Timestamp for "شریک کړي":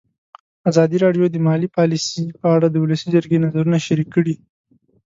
3.87-4.35